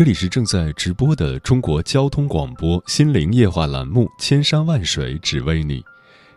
[0.00, 5.82] 这里是正在直播的中国交通广播心灵夜话栏目《千山万水只为你》，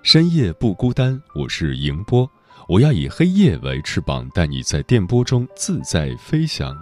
[0.01, 2.29] 深夜不孤单，我是迎波，
[2.67, 6.77] 我要以黑夜为翅膀，带你在电波中自在飞翔。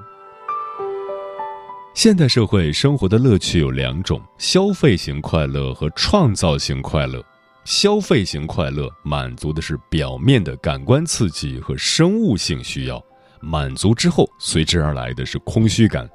[1.93, 7.23] 现代社会生活的乐趣有两种：消费型快乐和创造型快乐。
[7.63, 12.99] 消费型快乐满足的是表面的感官刺激和生物性需要。
[13.39, 16.07] 满足之后，随之而来的是空虚感；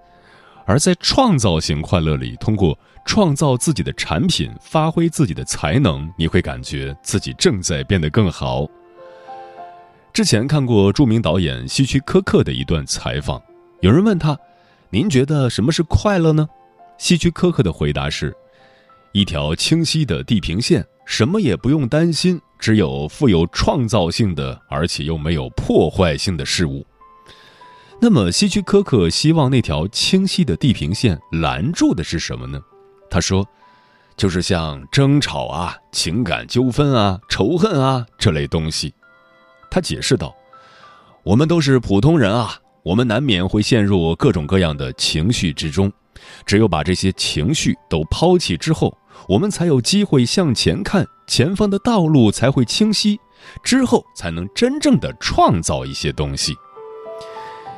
[0.66, 8.66] 而在创造型快乐里，通过创造自己的产品，发挥自己的才能，你会感觉自己正在变得更好。
[10.12, 13.40] 之前看过著名导演希区柯克的一段采访，
[13.80, 14.36] 有人问他
[14.90, 16.48] ：“您觉得什么是快乐呢？”
[16.98, 18.34] 希区柯克的回答是
[19.12, 26.84] ：“一条清晰的地平线，什么也不用担心，只有富有创造性的，而且又没有破坏性的事物。”
[27.98, 32.60] 那么，希区柯克希望那条清晰的地平线拦住的是什么呢？
[33.10, 33.44] 他说
[34.16, 38.92] ：“就是像争吵啊、情感纠纷啊、仇恨啊这类东西。”
[39.70, 40.34] 他解释道
[41.24, 45.90] ：“我们都是普通人啊，我们难免会陷入各种各样的情绪之中。
[46.44, 53.18] 只有把这些情绪都抛弃之后，我们才有机会向前看，前方的道路才会清晰，
[53.62, 56.54] 之后才能真正的创造一些东西。”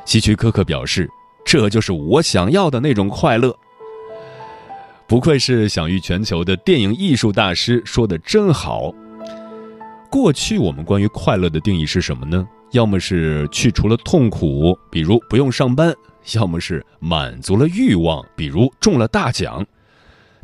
[0.09, 1.07] 希区柯克表示
[1.45, 3.55] ：“这就是我想要的那种快乐。”
[5.05, 8.91] 不愧是享誉全球的电影艺术大师，说的真好。
[10.09, 12.47] 过去我们关于快乐的定义是什么呢？
[12.71, 15.93] 要么是去除了痛苦，比如不用上班；
[16.33, 19.63] 要么是满足了欲望，比如中了大奖。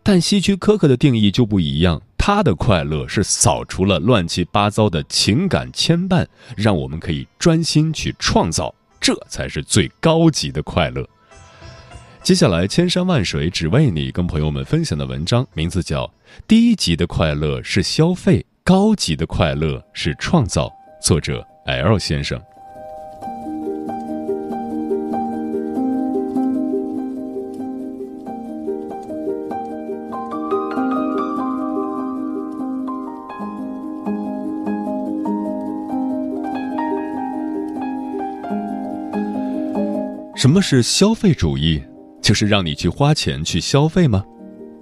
[0.03, 8.71] 但希区柯克的定义就不一样，他的快乐是扫除了乱七八糟的情感牵绊，让我们可以专心去创造。
[9.05, 11.07] 这才是最高级的快乐。
[12.23, 16.07] 接下来，千山万水只为你，跟朋友们分享的文章名字叫
[16.47, 20.65] 《低级的快乐是消费，高级的快乐是创造》，
[20.99, 22.41] 作者 L 先生。
[40.45, 41.81] 什么是消费主义？
[42.21, 44.23] 就是让你去花钱去消费吗？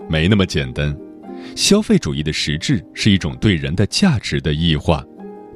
[0.09, 0.93] 没那么简单。
[1.55, 5.01] 消费主义的实质是一种对人的价值的异化，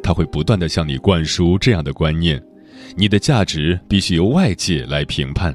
[0.02, 2.42] 它会不断的向你灌输这样的观念：
[2.96, 5.54] 你的价值必须由外界来评判，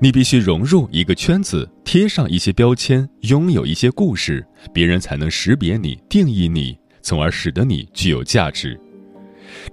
[0.00, 4.42] 你必须融入一个圈子，贴上一些标签，拥有一些故事，
[4.72, 8.80] 别人才能识别你、定义你，从而使得你具有价值。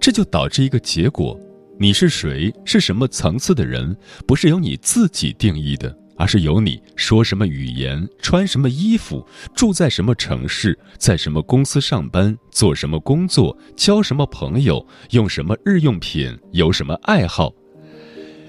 [0.01, 1.39] 这就导致一个结果。
[1.77, 2.53] 你是谁？
[2.63, 3.95] 是什么层次的人？
[4.25, 17.53] 不是由你自己定义的，而是由你说什么语言、穿什么衣服、住在什么城市、在什么公司上班、做什么工作、交什么朋友、用什么日用品、有什么爱好，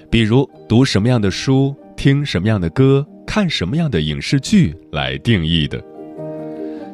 [0.09, 5.83] 比如读什么样的书、听什么样的歌、看什么样的影视剧来定义的。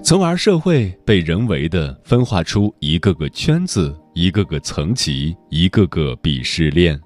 [0.03, 6.99] 从而，社会被人为的分化出一个个圈子、一个个层级、一个个鄙视链。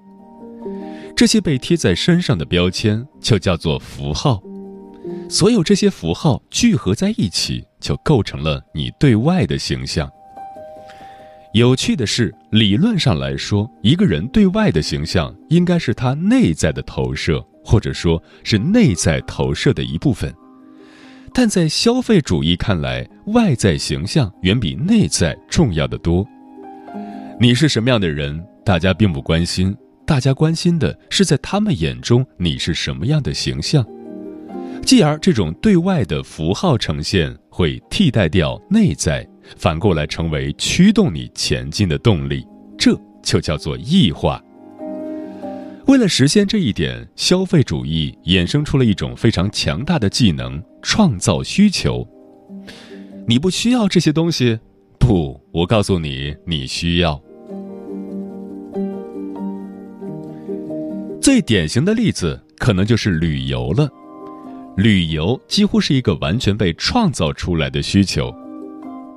[1.16, 4.42] 这些被贴在身上的标签就叫做符号。
[5.28, 10.08] 所有这些符号聚合在一起，就构成了你对外的形象。
[11.54, 20.32] 有趣的是，理论上来说，一个人对外的形象应该是他内在的投射，或者说是内在投射的一部分。
[21.32, 26.26] 但在消费主义看来，外在形象远比内在重要的多。
[27.40, 29.72] 你是什么样的人，大家并不关心，
[30.04, 33.86] 大家关心的是在他们眼中你是什么样的形象。
[34.84, 39.24] 继而这种对外的符号呈现会替代掉内在，
[39.56, 42.44] 反过来成为驱动你前进的动力，
[42.76, 44.42] 这就叫做异化。
[45.86, 52.04] 为了实现这一点，消费主义衍生出了一种非常强大的技能——创造需求。
[53.28, 54.58] 你不需要这些东西，
[54.98, 57.22] 不，我告诉你，你需要。
[61.28, 63.86] 最典型的例子可能就是旅游了。
[64.78, 68.34] 旅游几乎是一个完全被创造出来的需求。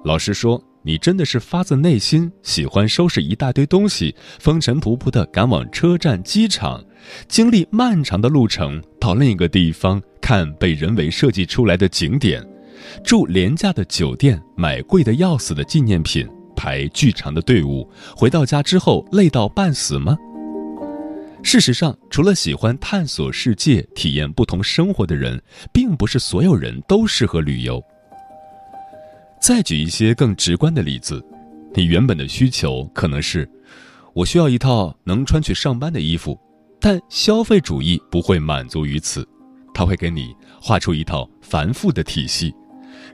[0.04, 0.62] 老实说。
[0.84, 6.84] 你真的是发自内心喜欢收拾一大堆东西，风尘仆仆地赶往车站、机场，
[7.28, 12.44] 经历漫长的路程到另一个地方看被人为设计出来的景点，
[13.04, 17.88] 住廉价的酒店，买贵的要死的纪念品，排巨长的队伍，
[18.18, 20.18] 回到家之后累到半死吗？
[21.44, 25.42] 事实上，除了喜欢探索世界、体验不同生活的人，
[25.74, 27.84] 并不是所有人都适合旅游。
[29.42, 31.24] 再举一些更直观的例子，
[31.74, 33.50] 你原本的需求可能是，
[34.14, 36.40] 我需要一套能穿去上班的衣服，
[36.80, 39.28] 但消费主义不会满足于此，
[39.74, 42.54] 他会给你画出一套繁复的体系，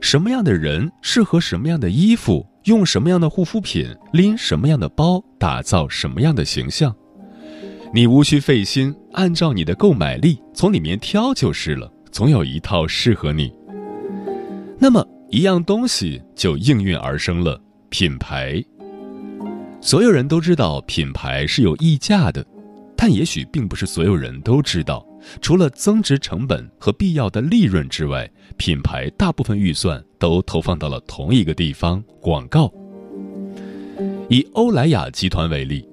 [0.02, 6.94] 什么样的人适合什么样的衣服，用什么样的护肤品，拎什么样的包，打造什么样的形象，
[7.92, 13.52] 你无需费心，按照你的购买力从里面挑就是了，总有一套适合你。
[14.78, 15.06] 那么。
[15.30, 18.64] 一样东西就应运而生了品牌。
[19.78, 22.42] 所有人都知道品牌是有溢价的，
[22.96, 25.06] 但也许并不是所有人都知道，
[25.42, 28.26] 除了增值成本和必要的利润之外，
[28.56, 32.72] 品牌大部分预算都投放到了同一个地方——广告。
[34.30, 35.86] 以欧莱雅集团为例，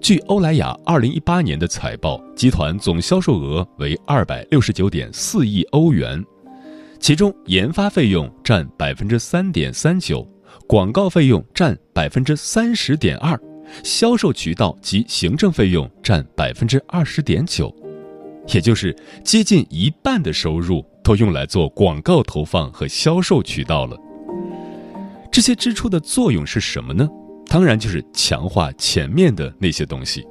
[0.00, 6.24] 据欧莱雅二零一八年的财报，集团总销售额为二百六十九点四亿欧元。
[6.98, 10.26] 其中，研发费用占百分之三点三九，
[10.66, 13.38] 广告费用占百分之三十点二，
[13.82, 17.74] 销售渠道及行政费用占百分之二十点九，
[18.48, 23.96] 也就是接近一半的收入都用来做广告投放和销售渠道了。
[25.30, 27.08] 这些支出的作用是什么呢？
[27.48, 30.24] 当然就是强化前面的那些东西。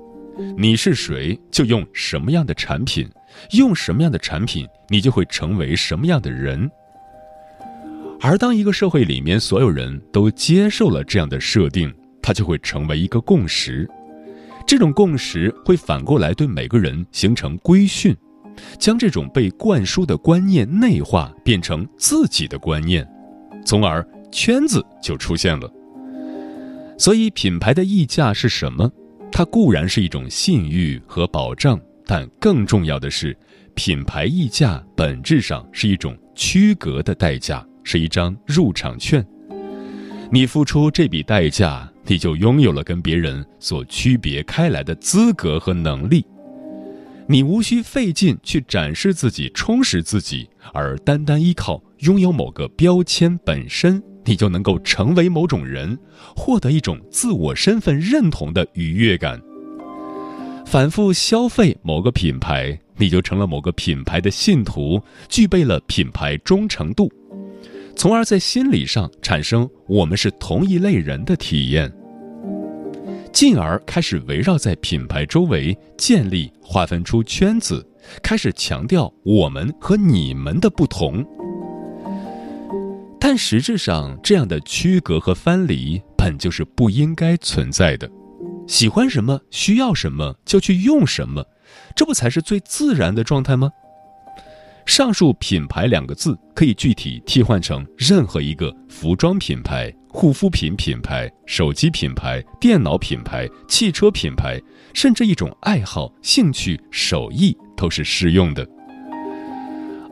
[0.55, 3.09] 你是谁，就用什么样的产品。
[3.51, 6.69] 用什么样的产品，你就会成为什么样的人。
[8.19, 13.87] 而当一个社会里面所有人都接受了这样的设定，它就会成为一个共识。
[14.65, 18.15] 这种共识会反过来对每个人形成规训，
[18.79, 23.07] 将这种被灌输的观念内化，变成自己的观念，
[23.65, 25.71] 从而圈子就出现了。
[26.97, 28.91] 所以，品牌的溢价是什么？
[29.31, 31.79] 它固然是一种信誉和保障。
[32.09, 33.37] 但更重要的是，
[33.75, 39.25] 品牌溢价本质上是一种区隔的代价，是一张入场券。
[40.31, 46.25] 你付出这笔代价，你就拥有了跟别人所区别开来的资格和能力。
[47.27, 55.97] 你无需费劲去展示自己、充实自己，而单单依靠拥有某个标签本身，你就能够成为某种人，
[56.35, 59.41] 获得一种自我身份认同的愉悦感。
[60.65, 67.09] 反复消费某个品牌，你就成了某个品牌的信徒，具备了品牌忠诚度，
[67.95, 71.89] 从而在心理上产生我们是同一类人的体验，
[73.31, 77.87] 进而开始围绕在品牌周围建立、划分出圈子，
[78.21, 81.25] 开始强调我们和你们的不同。
[83.29, 88.09] 但实质上，这样的区隔和分离本就是不应该存在的。
[88.69, 91.45] 喜欢什么，需要什么就去用什么，
[91.93, 93.69] 这不才是最自然的状态吗？
[94.85, 104.57] 上述“品牌”两个字可以具体替换成任何一个服装品牌、护肤品品牌、手机品牌、电脑品牌、汽车品牌，
[104.93, 108.65] 甚至一种爱好、兴趣、手艺都是适用的。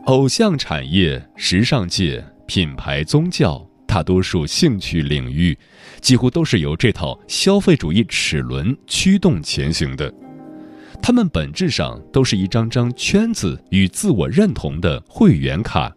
[0.07, 3.65] 偶像产业、时尚界、品牌、宗教。
[3.87, 5.57] 大多数兴趣领域，
[6.01, 10.13] 几乎都是由这套消费主义齿轮驱动前行的。
[11.01, 15.95] 它们本质上都是一张张圈子与自我认同的会员卡。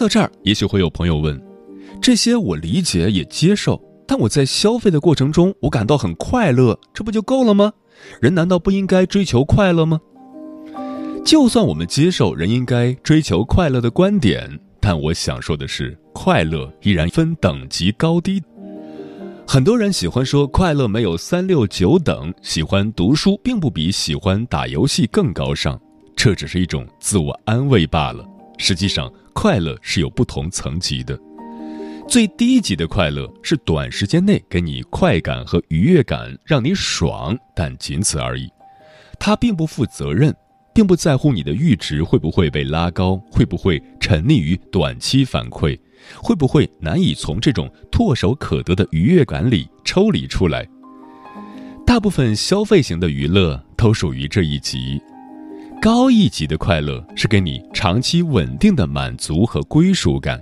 [0.00, 1.38] 到这儿，也许会有朋友问。
[2.00, 3.78] 这些我理解也接受，
[4.08, 7.70] 但我在消费的过程中，我感到很快乐，这不就够了吗？
[8.18, 10.00] 人难道不应该追求快乐吗？
[11.22, 18.42] 就算我们接受人应该追求快乐的观点，但我想说的是，快乐依然分等级高低。
[19.46, 25.78] 很多人喜欢说快乐没有三六九等，喜欢读书并不比喜欢打游戏更高尚，
[26.16, 28.24] 这只是一种自我安慰罢了。
[28.56, 31.18] 实际上，快乐是有不同层级的。
[32.08, 38.48] 最低级的快乐是短时间内给你快感和愉悦感，让你爽，但仅此而已。
[39.18, 40.34] 它并不负责任，
[40.74, 45.78] 并不在乎你的阈值会不会被拉高，会不会沉溺于短期反馈，
[46.16, 50.66] 会不会难以从这种唾手可得的愉悦感里抽离出来。
[51.86, 55.00] 大部分消费型的娱乐都属于这一级。
[55.82, 60.38] 高一级的快乐是给你长期稳定的满足和归属感。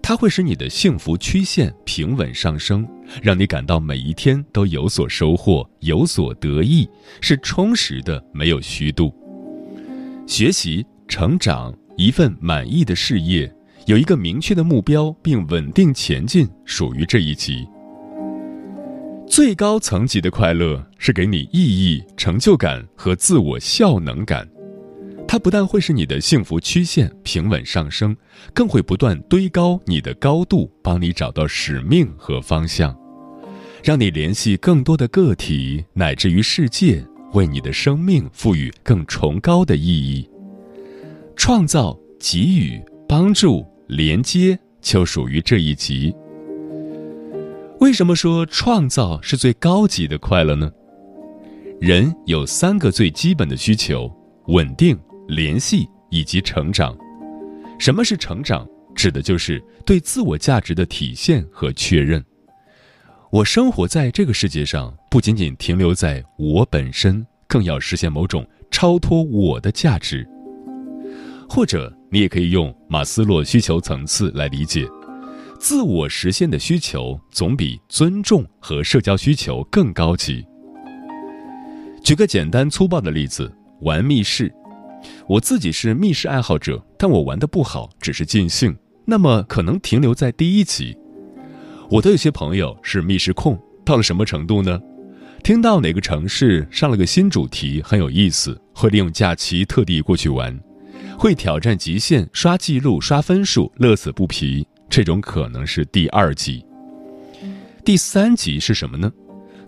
[0.00, 2.86] 它会使你的幸福曲线平稳上升，
[3.20, 6.88] 让你感到每一天都有所收获、有所得意，
[7.20, 9.12] 是充实的，没有虚度。
[10.28, 13.52] 学习、成长、一份满意的事业，
[13.86, 17.66] 有一个明确的目标并稳定前进，属于这一级。
[19.26, 24.46] 最高层级的快乐是给你意义、成就感和自我效能感。
[25.32, 28.14] 它不但会使你的幸福曲线平稳上升，
[28.52, 32.94] 更会不断堆高你的高度，帮你找到使命和方向，
[33.82, 40.28] 让你联系更多的个体乃至于世界，为你的生命赋予更崇高的意义。
[41.34, 46.14] 创造、给予、帮助、连接，就属于这一级。
[47.80, 50.70] 为什么说创造是最高级的快乐呢？
[51.80, 54.14] 人有三个最基本的需求：
[54.48, 54.94] 稳定。
[55.32, 56.94] 联系以及成长，
[57.78, 58.68] 什么是成长？
[58.94, 62.22] 指的就是对自我价值的体现和确认。
[63.30, 70.28] 我生活在这个世界上，不仅仅停留在我本身，更要实现某种超脱我的价值。
[71.48, 74.86] 或者，你也可以用马斯洛需求层次来理解，
[75.58, 80.44] 自我实现的需求总比尊重和社交需求更高级。
[82.04, 84.52] 举个简单粗暴的例子，玩密室。
[85.26, 90.96] 我自己是密室爱好者，但我玩的不好，只是尽兴，那么可能停留在第一级。
[91.90, 94.80] 我的有些朋友是密室控，到了什么程度呢？
[95.42, 100.58] 听到哪个城市上了个新主题很有意思，会利用假期特地过去玩，
[101.18, 104.66] 会挑战极限、刷记录、刷分数，乐此不疲。
[104.88, 106.64] 这种可能是第二级。
[107.84, 109.10] 第三级是什么呢？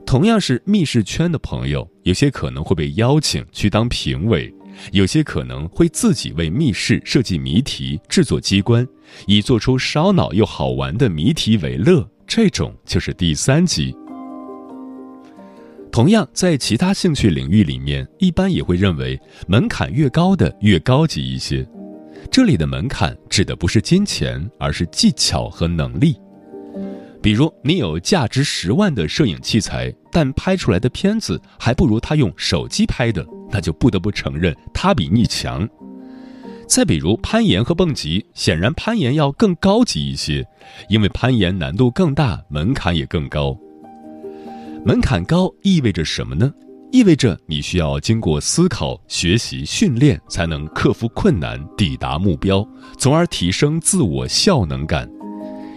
[0.06, 4.54] 同样是密室圈的朋友，有些可能会被邀请去当评委。
[4.92, 8.86] 有些可能会自己为密室设计谜题、制作机关，
[9.26, 13.94] 以做出烧脑又好玩的谜题为乐，这种就是第三级。
[15.92, 21.64] 同样，在其他兴趣领域里面，一般也会认为门槛越高的越高级一些。
[22.30, 26.16] 这里的门槛指的不是金钱，而是技巧和能力。
[27.22, 35.68] 比如，你有价值十万的摄影器材，但拍出来的片子还不如他用手机拍的，那就不得不承认他比你强。
[36.66, 40.44] 再比如攀岩和蹦极，显然攀岩要更高级一些，
[40.88, 43.56] 因为攀岩难度更大，门槛也更高。
[44.84, 46.52] 门槛高意味着什么呢？
[46.90, 52.66] 意味着你需要经过思考、学习、训练，才能克服困难，抵达目标，
[52.98, 55.08] 从而提升自我效能感。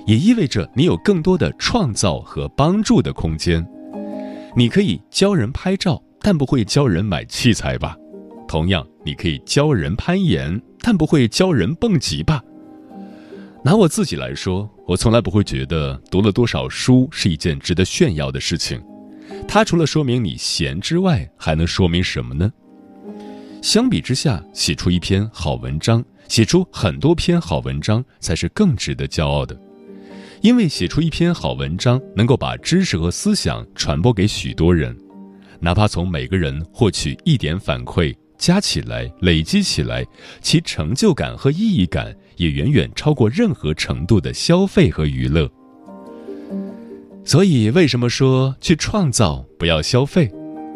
[0.07, 3.63] 也意味着你有更多的创造和帮助的空间。
[4.55, 7.95] 你可以教人拍照，但不会教人买器材吧？
[8.49, 12.43] 同样，你可以教人攀岩，但不会教人蹦极吧？
[13.63, 18.83] 拿我自己来说，我从来不会觉得读了多少书是一件值得炫耀的事情。
[19.47, 22.51] 它除了说明你闲之外，还能说明什么呢？
[23.61, 29.57] 相比之下，写出一篇好文章，写出很多篇好文章，才是更值得骄傲的。
[30.41, 34.93] 因为写出一篇好文章，能够把知识和思想传播给许多人，
[35.59, 40.05] 哪怕从每个人获取一点反馈，加起来、累积起来，
[40.41, 45.49] 其成就感和意义感也远远超过任何程度的消费和娱乐。
[47.25, 50.31] 所以，为什么说去创造不要消费？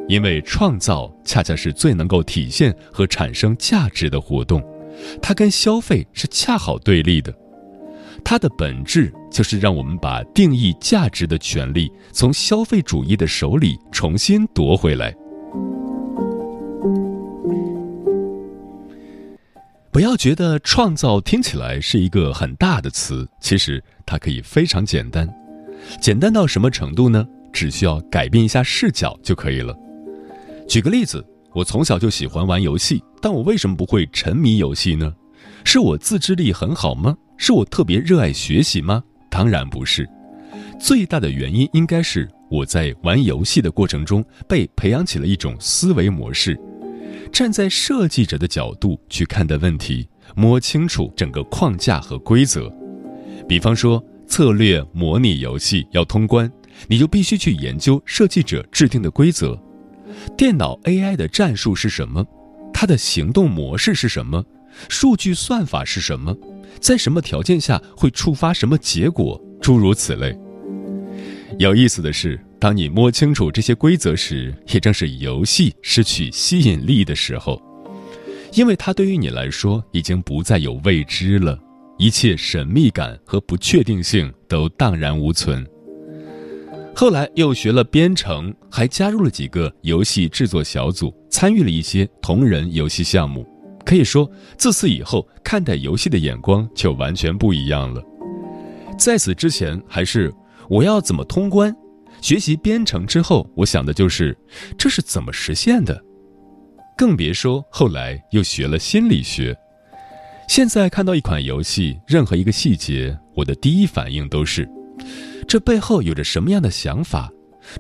[0.09, 4.61] 因为创造恰恰是最能够体现和产生价值的活动，
[5.21, 7.33] 它跟消费是恰好对立的。
[8.23, 15.15] 它的本质就是让我们把定义价值的权利从消费主义的手里重新夺回来。
[19.91, 25.27] 不要觉得创造听起来是一个很大的词，其实它可以非常简单。
[25.99, 27.25] 简单到什么程度呢？
[27.51, 29.75] 只需要改变一下视角就可以了。
[30.67, 35.13] 举个例子，我从小就喜欢玩游戏，但我为什么不会沉迷游戏呢？
[35.65, 37.17] 是我自制力很好吗？
[37.35, 39.03] 是我特别热爱学习吗？
[39.31, 40.07] 当然不是。
[40.79, 46.59] 最大的原因应该是我在玩游戏的过程中被培养起了一种思维模式，
[47.31, 52.71] 站在设计者的角度去看待问题，摸清楚整个框架和规则。
[53.47, 56.51] 比方说，策略模拟游戏要通关，
[56.87, 59.57] 你就必须去研究设计者制定的规则。
[60.35, 62.25] 电脑 AI 的战术是什么？
[62.73, 64.43] 它的行动模式是什么？
[64.89, 66.35] 数据算法是什么？
[66.79, 69.39] 在什么条件下会触发什么结果？
[69.61, 70.37] 诸如此类。
[71.59, 77.61] 有意思的是，当你摸清楚这些规则时，也正是游戏失去吸引力的时候，
[78.53, 81.59] 因为它对于你来说已经不再有未知了，
[81.97, 85.67] 一切神秘感和不确定性都荡然无存。
[86.95, 93.45] 后来又学了编程，还加入了几个游戏制作小组，参与了一些同人游戏项目。
[93.85, 98.01] 可以说，自此以后看待游戏的眼光就完全不一样了。
[98.97, 100.33] 在此之前，还是
[100.69, 101.75] 我要怎么通关？
[102.21, 104.37] 学习编程之后，我想的就是
[104.77, 105.99] 这是怎么实现的。
[106.95, 109.57] 更别说后来又学了心理学。
[110.47, 114.69] 现在看到一款游戏，任何一个细节，我的第一反应都是。
[115.47, 117.31] 这背后有着什么样的想法？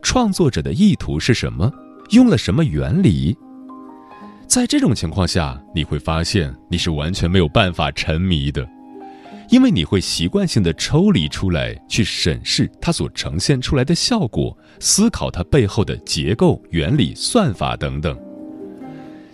[0.01, 1.71] 创作者的意图是什么？
[2.09, 3.37] 用了什么原理？
[4.51, 8.67] 在这种情况下，你会发现你是完全没有办法沉迷的，
[9.49, 18.19] 因为你会习惯性的抽离出来，去审视它所呈现出来的效果，思考它背后的结构、原理、算法等等。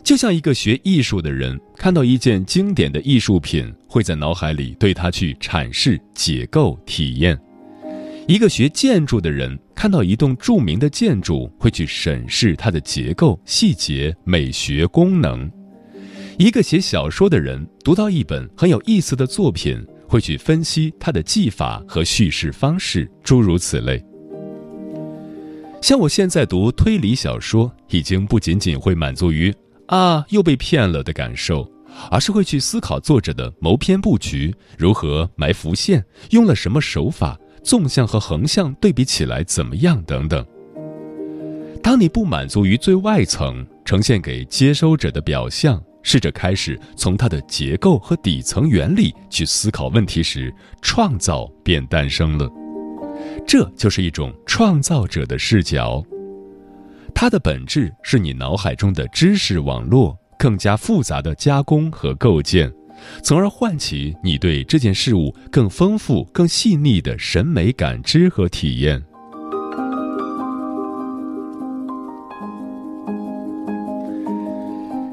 [0.03, 7.35] 就像一个学艺术的人看到一件经典的艺术品，会在脑海里对它去阐释、解构、体验。
[8.27, 15.47] 一个学建筑的人看到一栋著名的建筑，会去审视它的结构、细节、美学、功能；
[16.39, 24.03] 一个写小说的人读到一本很有意思的作品，会去分析它的技法和叙事方式，诸如此类。
[25.79, 29.53] 像我现在读推理小说，已经不仅仅会满足于
[29.85, 31.71] “啊，又被骗了”的感受，
[32.09, 37.39] 而是会去思考作者的谋篇布局如何埋伏线，用了什么手法。
[37.67, 40.01] 纵向和横向对比起来怎么样？
[40.03, 40.43] 等等。
[41.83, 52.49] 当你不满足于最外层呈现给接收者的表象，试着开始从它的结构和底层原理去思考问题时，创造便诞生了。
[53.45, 56.01] 这就是一种创造者的视角，
[57.13, 62.71] 它的本质是你脑海中的知识网络更加复杂的加工和构建。
[63.23, 69.03] 从而唤起你对这件事物更丰富、更细腻的审美感知和体验。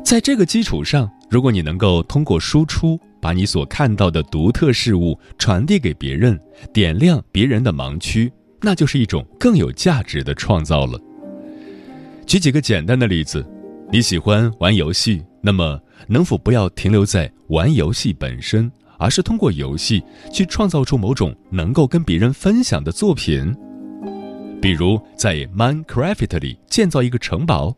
[0.05, 6.39] 在这个基础上，如果你能够通过输出，把你所看到的独特事物传递给别人，
[6.73, 11.01] 点亮别人的盲区，那就是一种更有价值的创造了。
[12.27, 13.45] 举几个简单的例子，
[13.91, 15.81] 你喜欢玩游戏，那么。
[16.07, 20.03] 能否不要停留在玩游戏本身，而是通过游戏
[20.33, 23.55] 去创造出某种能够跟别人分享的作品？
[24.61, 27.75] 比如在 Minecraft 里建造一个城堡，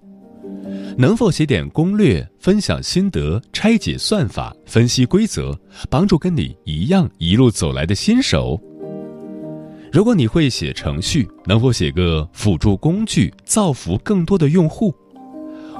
[0.96, 5.59] 能否写点攻略，分享心得，拆解算法，分析规则，
[5.90, 8.61] 帮助跟你一样一路走来的新手？
[9.92, 14.94] 如果你会写程序，能否写个辅助工具，造福更多的用户？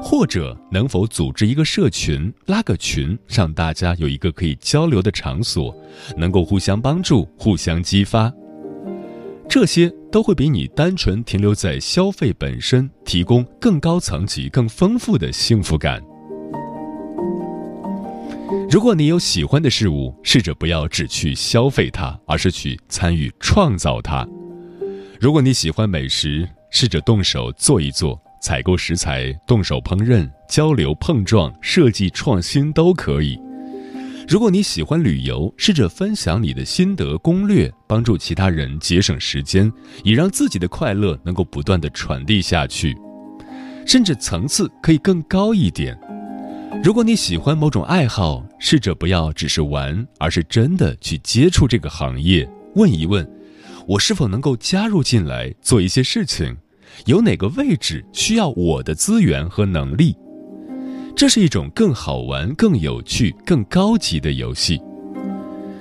[0.03, 5.75] 或者能否组织一个社群，拉个群，让大家有一个可以交流的场所，
[6.17, 8.33] 能够互相帮助、互相激发，
[9.49, 16.03] 这些都会比你单纯停留在消费本身提供更高层级、更丰富的幸福感。
[18.71, 24.27] 如果你有喜欢的事物，试着不要只去消费它，而是去参与创造它。
[25.21, 28.21] 如果你喜欢美食，试着动手做一做。
[28.41, 33.39] 采购食材、动手烹饪、交流碰撞、设计创新都可以。
[34.29, 39.73] 如果你喜欢旅游，试着分享你的心得攻略，帮助其他人节省时间，
[40.03, 42.97] 也让自己的快乐能够不断的传递下去，
[43.87, 45.97] 甚至层次可以更高一点。
[46.83, 53.25] 如果你喜欢某种爱好，试着不要只是玩，而是真的去接触这个行业，问一问，
[53.87, 56.57] 我是否能够加入进来做一些事情。
[57.05, 60.17] 有哪个位置需要我的资源和能力？
[61.15, 64.81] 这是一种更好玩、更有趣、更高级的游戏。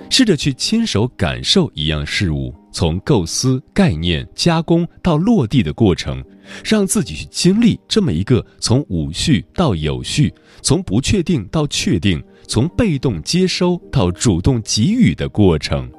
[0.09, 6.23] 试着去亲手感受一样事物从构思、概念、加工到落地的过程，
[6.63, 15.91] 让自己去经历这么一个从无序到有序，从不确定到确定，从被动接收到主动给予的过程。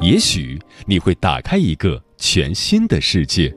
[0.00, 3.54] 也许你会打开一个全新的世界。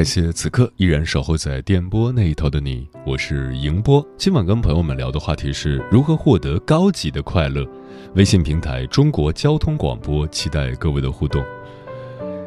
[0.00, 4.02] 感谢此刻依然守候在电波那一头的你，我是迎波。
[4.16, 7.68] 今晚跟朋友们聊的话题是如何获得高级的快乐。
[8.14, 11.44] 微信平台中国交通广播，期待各位的互动。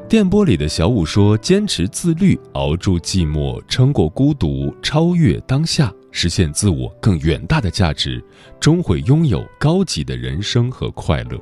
[0.10, 8.20] 电波里的小五说：“坚持自律，熬住寂寞，撑过孤独，超越当下，实现自我更远大的价值，
[8.60, 11.40] 终会拥有高级的人生和快乐。”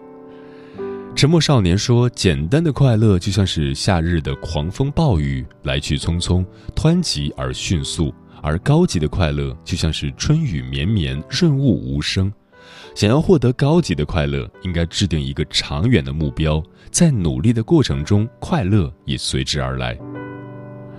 [1.22, 12.34] 沉默少年说：“简单的快乐就像是夏日的狂风暴雨，来去匆匆，湍急而迅速；而高级的快乐就像是春雨绵绵，润物无声。
[12.96, 19.96] 想要获得高级的快乐，应该制定一个长远的目标，在努力的过程中，快乐也随之而来。”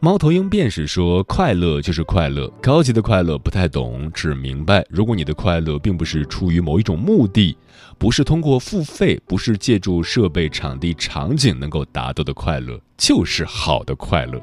[0.04, 7.56] 猫头鹰便是说：“快乐就是快乐，高级的快乐不太懂，只明白，如果你的快乐并不是出于某一种目的，
[7.98, 14.42] 不是通过付费，不是借助设备、场地、场景能够达到的快乐，就是好的快乐。”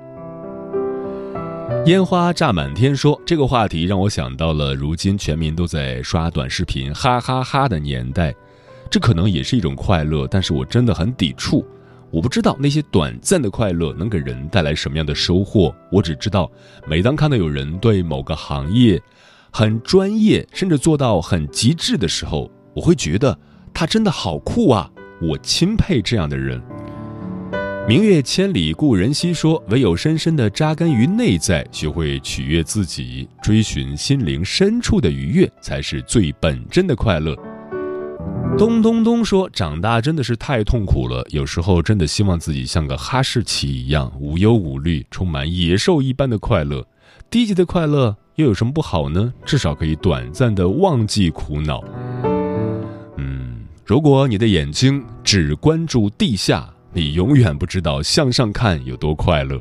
[1.88, 8.34] 烟花炸满天说：“这个话题让我想到了，如今全民都在刷短视频，哈哈哈的年代，
[8.89, 11.67] 这可能也是一种快乐，但是我真的很抵触。”
[12.12, 16.52] 我不知道那些短暂的快乐能给人带来什么样的收获，我只知道，
[16.88, 19.02] 每当看到有人对某个行业
[19.52, 23.38] 很专业，甚至做到很极致的时候，我会觉得
[23.74, 24.89] 他真的好酷啊！
[25.22, 26.62] 我钦佩这样的人。
[27.88, 37.36] 明月千里故人西说，唯有深深的扎根于内在，学会取悦自己，追寻心灵深处的愉悦，才是最本真的快乐。
[38.60, 46.86] 咚咚咚说：“长大真的是太痛苦了，有时候真的希望自己像个哈士奇一样无忧无虑，充满野兽一般的快乐。
[47.30, 49.34] 低级的快乐又有什么不好呢？
[49.45, 51.82] 至少可以短暂的忘记苦恼。
[53.15, 59.58] 嗯，如果你的眼睛只关注地下，你永远不知道向上看有多快乐；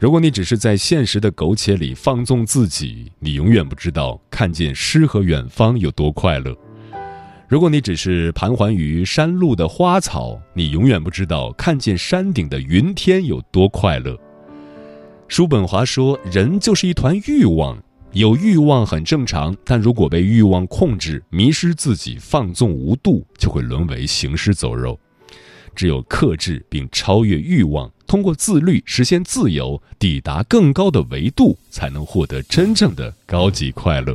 [0.00, 6.52] 如果你只是在现实的苟且里放纵自己，你永远不知道看见诗和远方有多快乐。”
[7.48, 14.14] 如果你只是盘桓于山路的花草，你永远不知道看见山顶的云天有多快乐。
[15.28, 17.82] 叔本华说：“人就是一团欲望，
[18.12, 25.00] 有欲望很正常，但如果被欲望控制，迷失自己，放纵无度，就会沦为行尸走肉。
[25.74, 34.14] 只有克制并超越欲望，通过自律实现自由，抵达更高的维度，才能获得真正的高级快乐。”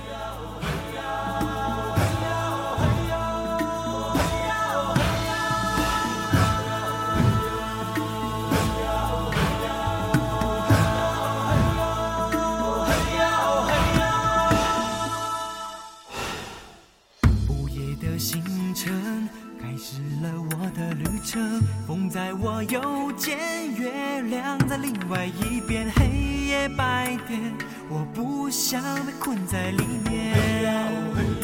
[22.39, 23.37] 我又见
[23.75, 26.05] 月亮在另外一边，黑
[26.47, 27.53] 夜白天，
[27.89, 30.31] 我不想被困在里面。
[30.31, 31.43] 一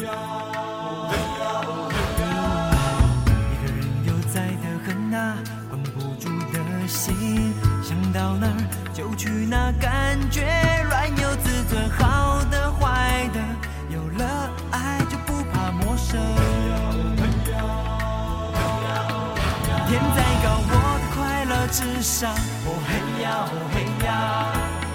[3.60, 5.36] 个人悠哉的很呐，
[5.68, 8.56] 关不住的心，想到哪儿
[8.94, 10.42] 就去哪，感觉
[10.88, 12.17] 乱有自尊好。
[21.70, 24.52] 之上哦嘿呀哦嘿呀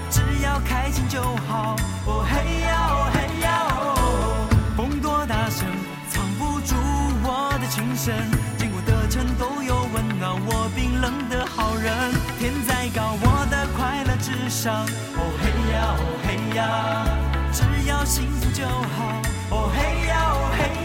[0.10, 5.68] 只要开心就好哦嘿呀哦嘿呀哦哦风多大声
[6.10, 6.76] 藏不住
[7.24, 8.14] 我的情深
[8.58, 11.94] 经过的城都有温暖我冰冷的好人
[12.40, 14.84] 天再高我的快乐至上
[15.16, 17.06] 哦嘿呀哦嘿呀
[17.52, 20.83] 只要幸福就好哦嘿呀哦嘿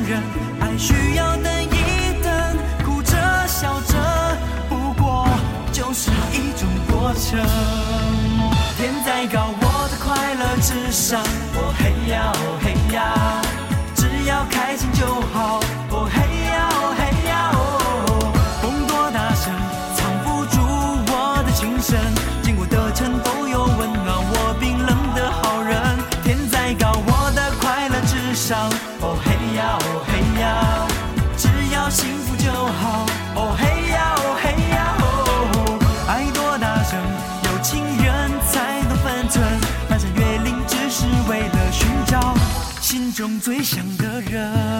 [0.00, 0.22] 人
[0.60, 3.96] 爱需要等一等，哭着笑着，
[4.68, 5.28] 不过
[5.72, 7.40] 就是一种过程。
[8.76, 11.22] 天再高，我的快乐至上。
[11.54, 13.40] 我嘿呀哦嘿呀，
[13.94, 15.60] 只要开心就好。
[43.42, 44.71] 最想的人。